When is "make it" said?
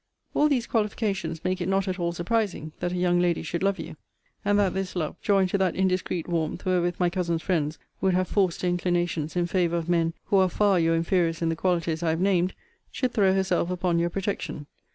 1.43-1.67